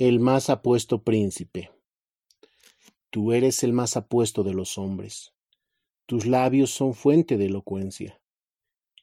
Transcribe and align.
el 0.00 0.18
más 0.18 0.48
apuesto 0.48 1.04
príncipe. 1.04 1.70
Tú 3.10 3.34
eres 3.34 3.62
el 3.62 3.74
más 3.74 3.98
apuesto 3.98 4.42
de 4.42 4.54
los 4.54 4.78
hombres. 4.78 5.34
Tus 6.06 6.24
labios 6.24 6.70
son 6.70 6.94
fuente 6.94 7.36
de 7.36 7.44
elocuencia, 7.44 8.18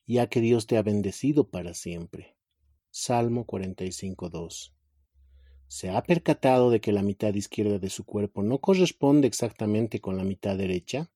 ya 0.08 0.26
que 0.26 0.42
Dios 0.42 0.66
te 0.66 0.76
ha 0.76 0.82
bendecido 0.82 1.52
para 1.52 1.76
siempre. 1.76 2.36
Salmo 2.90 3.46
45.2. 3.46 4.74
¿Se 5.68 5.92
ha 5.92 6.02
percatado 6.02 6.72
de 6.72 6.82
que 6.82 6.92
la 6.92 7.04
mitad 7.04 7.32
izquierda 7.36 7.78
de 7.78 7.92
su 7.92 8.04
cuerpo 8.04 8.42
no 8.42 8.58
corresponde 8.58 9.28
exactamente 9.28 10.02
con 10.02 10.18
la 10.18 10.24
mitad 10.24 10.58
derecha? 10.58 11.12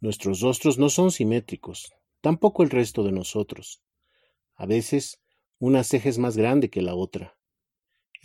Nuestros 0.00 0.40
rostros 0.40 0.76
no 0.76 0.90
son 0.90 1.12
simétricos, 1.12 1.94
tampoco 2.20 2.62
el 2.62 2.68
resto 2.68 3.04
de 3.04 3.12
nosotros. 3.12 3.82
A 4.54 4.66
veces, 4.66 5.22
una 5.58 5.82
ceja 5.82 6.10
es 6.10 6.18
más 6.18 6.36
grande 6.36 6.68
que 6.68 6.82
la 6.82 6.94
otra. 6.94 7.35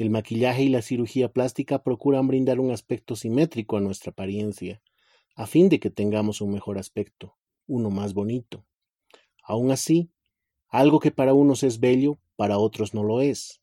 El 0.01 0.09
maquillaje 0.09 0.63
y 0.63 0.69
la 0.69 0.81
cirugía 0.81 1.31
plástica 1.31 1.83
procuran 1.83 2.27
brindar 2.27 2.59
un 2.59 2.71
aspecto 2.71 3.15
simétrico 3.15 3.77
a 3.77 3.81
nuestra 3.81 4.13
apariencia, 4.13 4.81
a 5.35 5.45
fin 5.45 5.69
de 5.69 5.79
que 5.79 5.91
tengamos 5.91 6.41
un 6.41 6.51
mejor 6.51 6.79
aspecto, 6.79 7.37
uno 7.67 7.91
más 7.91 8.15
bonito. 8.15 8.65
Aún 9.43 9.69
así, 9.69 10.09
algo 10.69 10.99
que 10.99 11.11
para 11.11 11.35
unos 11.35 11.61
es 11.61 11.79
bello, 11.79 12.17
para 12.35 12.57
otros 12.57 12.95
no 12.95 13.03
lo 13.03 13.21
es. 13.21 13.61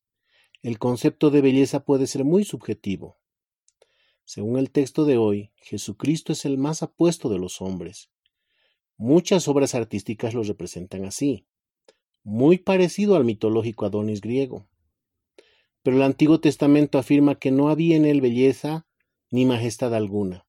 El 0.62 0.78
concepto 0.78 1.30
de 1.30 1.40
belleza 1.40 1.84
puede 1.84 2.06
ser 2.06 2.22
muy 2.22 2.44
subjetivo. 2.44 3.18
Según 4.24 4.58
el 4.58 4.70
texto 4.70 5.04
de 5.06 5.16
hoy, 5.16 5.50
Jesucristo 5.56 6.32
es 6.32 6.44
el 6.44 6.56
más 6.56 6.84
apuesto 6.84 7.28
de 7.28 7.40
los 7.40 7.60
hombres. 7.60 8.12
Muchas 8.96 9.48
obras 9.48 9.74
artísticas 9.74 10.34
lo 10.34 10.44
representan 10.44 11.04
así, 11.04 11.48
muy 12.22 12.58
parecido 12.58 13.16
al 13.16 13.24
mitológico 13.24 13.86
Adonis 13.86 14.20
griego. 14.20 14.68
Pero 15.88 15.96
el 15.96 16.02
Antiguo 16.02 16.38
Testamento 16.38 16.98
afirma 16.98 17.38
que 17.38 17.50
no 17.50 17.70
había 17.70 17.96
en 17.96 18.04
él 18.04 18.20
belleza 18.20 18.86
ni 19.30 19.46
majestad 19.46 19.94
alguna. 19.94 20.46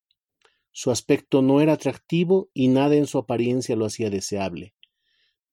Su 0.74 0.92
aspecto 0.92 1.42
no 1.42 1.62
era 1.62 1.72
atractivo 1.72 2.50
y 2.54 2.68
nada 2.68 2.98
en 2.98 3.08
su 3.08 3.20
apariencia 3.20 3.78
lo 3.78 3.86
hacía 3.86 4.10
deseable. 4.10 4.76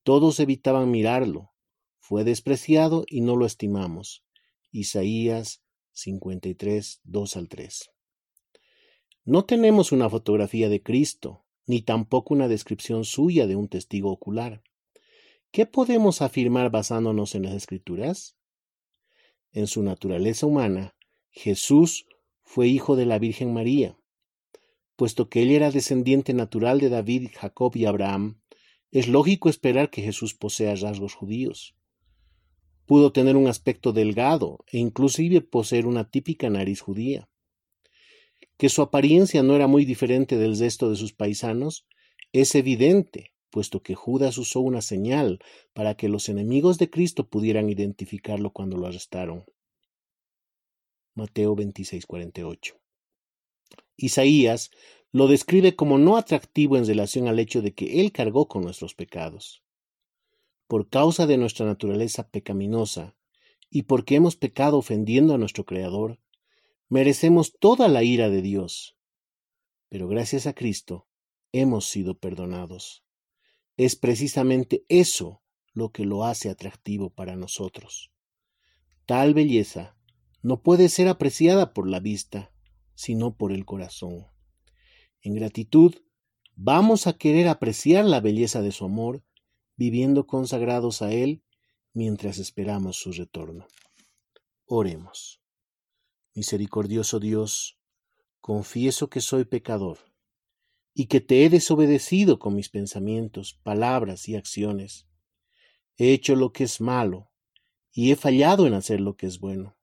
Todos 0.02 0.40
evitaban 0.40 0.90
mirarlo. 0.90 1.52
Fue 2.00 2.24
despreciado 2.24 3.04
y 3.06 3.20
no 3.20 3.36
lo 3.36 3.46
estimamos. 3.46 4.24
Isaías 4.72 5.62
53, 5.92 7.02
2 7.04 7.36
al 7.36 7.48
3. 7.48 7.90
No 9.24 9.44
tenemos 9.44 9.92
una 9.92 10.10
fotografía 10.10 10.68
de 10.68 10.82
Cristo, 10.82 11.44
ni 11.64 11.80
tampoco 11.80 12.34
una 12.34 12.48
descripción 12.48 13.04
suya 13.04 13.46
de 13.46 13.54
un 13.54 13.68
testigo 13.68 14.10
ocular. 14.10 14.64
¿Qué 15.52 15.64
podemos 15.64 16.22
afirmar 16.22 16.72
basándonos 16.72 17.36
en 17.36 17.44
las 17.44 17.54
Escrituras? 17.54 18.36
En 19.56 19.66
su 19.66 19.82
naturaleza 19.82 20.44
humana, 20.44 20.94
Jesús 21.30 22.04
fue 22.42 22.68
hijo 22.68 22.94
de 22.94 23.06
la 23.06 23.18
Virgen 23.18 23.54
María. 23.54 23.98
Puesto 24.96 25.30
que 25.30 25.42
él 25.42 25.50
era 25.50 25.70
descendiente 25.70 26.34
natural 26.34 26.78
de 26.78 26.90
David, 26.90 27.30
Jacob 27.34 27.74
y 27.74 27.86
Abraham, 27.86 28.42
es 28.90 29.08
lógico 29.08 29.48
esperar 29.48 29.88
que 29.88 30.02
Jesús 30.02 30.34
posea 30.34 30.74
rasgos 30.74 31.14
judíos. 31.14 31.74
Pudo 32.84 33.12
tener 33.12 33.34
un 33.34 33.48
aspecto 33.48 33.94
delgado 33.94 34.58
e 34.70 34.76
inclusive 34.76 35.40
poseer 35.40 35.86
una 35.86 36.10
típica 36.10 36.50
nariz 36.50 36.82
judía 36.82 37.30
que 38.58 38.68
su 38.68 38.82
apariencia 38.82 39.42
no 39.42 39.56
era 39.56 39.66
muy 39.66 39.86
diferente 39.86 40.36
del 40.36 40.58
resto 40.58 40.90
de 40.90 40.96
sus 40.96 41.12
paisanos, 41.12 41.86
es 42.32 42.54
evidente, 42.54 43.32
puesto 43.56 43.82
que 43.82 43.94
Judas 43.94 44.36
usó 44.36 44.60
una 44.60 44.82
señal 44.82 45.38
para 45.72 45.94
que 45.94 46.10
los 46.10 46.28
enemigos 46.28 46.76
de 46.76 46.90
Cristo 46.90 47.30
pudieran 47.30 47.70
identificarlo 47.70 48.50
cuando 48.52 48.76
lo 48.76 48.86
arrestaron. 48.86 49.46
Mateo 51.14 51.56
26:48. 51.56 52.74
Isaías 53.96 54.70
lo 55.10 55.26
describe 55.26 55.74
como 55.74 55.96
no 55.96 56.18
atractivo 56.18 56.76
en 56.76 56.84
relación 56.84 57.28
al 57.28 57.38
hecho 57.38 57.62
de 57.62 57.72
que 57.72 58.02
Él 58.02 58.12
cargó 58.12 58.46
con 58.46 58.62
nuestros 58.62 58.94
pecados. 58.94 59.62
Por 60.66 60.90
causa 60.90 61.26
de 61.26 61.38
nuestra 61.38 61.64
naturaleza 61.64 62.28
pecaminosa, 62.28 63.16
y 63.70 63.84
porque 63.84 64.16
hemos 64.16 64.36
pecado 64.36 64.76
ofendiendo 64.76 65.32
a 65.32 65.38
nuestro 65.38 65.64
Creador, 65.64 66.20
merecemos 66.90 67.56
toda 67.58 67.88
la 67.88 68.02
ira 68.02 68.28
de 68.28 68.42
Dios. 68.42 68.98
Pero 69.88 70.08
gracias 70.08 70.46
a 70.46 70.52
Cristo 70.52 71.06
hemos 71.52 71.86
sido 71.86 72.18
perdonados. 72.18 73.05
Es 73.76 73.94
precisamente 73.96 74.84
eso 74.88 75.42
lo 75.72 75.90
que 75.90 76.04
lo 76.04 76.24
hace 76.24 76.48
atractivo 76.48 77.10
para 77.10 77.36
nosotros. 77.36 78.10
Tal 79.04 79.34
belleza 79.34 79.96
no 80.42 80.62
puede 80.62 80.88
ser 80.88 81.08
apreciada 81.08 81.74
por 81.74 81.88
la 81.88 82.00
vista, 82.00 82.52
sino 82.94 83.36
por 83.36 83.52
el 83.52 83.66
corazón. 83.66 84.26
En 85.20 85.34
gratitud, 85.34 85.94
vamos 86.54 87.06
a 87.06 87.18
querer 87.18 87.48
apreciar 87.48 88.04
la 88.06 88.20
belleza 88.20 88.62
de 88.62 88.72
su 88.72 88.86
amor, 88.86 89.22
viviendo 89.76 90.26
consagrados 90.26 91.02
a 91.02 91.12
Él 91.12 91.42
mientras 91.92 92.38
esperamos 92.38 92.96
su 92.96 93.12
retorno. 93.12 93.66
Oremos. 94.64 95.42
Misericordioso 96.34 97.20
Dios, 97.20 97.78
confieso 98.40 99.10
que 99.10 99.20
soy 99.20 99.44
pecador 99.44 99.98
y 100.98 101.08
que 101.08 101.20
te 101.20 101.44
he 101.44 101.50
desobedecido 101.50 102.38
con 102.38 102.54
mis 102.54 102.70
pensamientos, 102.70 103.60
palabras 103.62 104.30
y 104.30 104.34
acciones. 104.34 105.06
He 105.98 106.14
hecho 106.14 106.34
lo 106.36 106.54
que 106.54 106.64
es 106.64 106.80
malo 106.80 107.30
y 107.92 108.12
he 108.12 108.16
fallado 108.16 108.66
en 108.66 108.72
hacer 108.72 109.02
lo 109.02 109.14
que 109.14 109.26
es 109.26 109.38
bueno. 109.38 109.76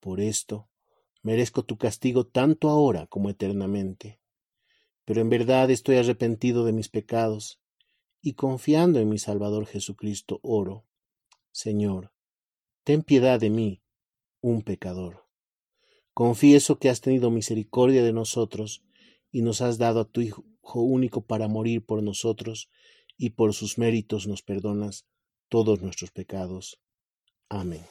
Por 0.00 0.22
esto 0.22 0.70
merezco 1.20 1.62
tu 1.62 1.76
castigo 1.76 2.26
tanto 2.26 2.70
ahora 2.70 3.06
como 3.06 3.28
eternamente. 3.28 4.18
Pero 5.04 5.20
en 5.20 5.28
verdad 5.28 5.70
estoy 5.70 5.96
arrepentido 5.96 6.64
de 6.64 6.72
mis 6.72 6.88
pecados 6.88 7.60
y 8.22 8.32
confiando 8.32 9.00
en 9.00 9.10
mi 9.10 9.18
Salvador 9.18 9.66
Jesucristo 9.66 10.40
oro. 10.42 10.86
Señor, 11.52 12.14
ten 12.82 13.02
piedad 13.02 13.38
de 13.38 13.50
mí, 13.50 13.82
un 14.40 14.62
pecador. 14.62 15.26
Confieso 16.14 16.78
que 16.78 16.88
has 16.88 17.02
tenido 17.02 17.30
misericordia 17.30 18.02
de 18.02 18.14
nosotros 18.14 18.82
y 19.34 19.42
nos 19.42 19.62
has 19.62 19.78
dado 19.78 19.98
a 19.98 20.04
tu 20.04 20.20
Hijo 20.20 20.44
único 20.80 21.26
para 21.26 21.48
morir 21.48 21.84
por 21.84 22.04
nosotros 22.04 22.70
y 23.18 23.30
por 23.30 23.52
sus 23.52 23.78
méritos 23.78 24.28
nos 24.28 24.42
perdonas 24.42 25.06
todos 25.48 25.82
nuestros 25.82 26.12
pecados. 26.12 26.80
Amén. 27.48 27.84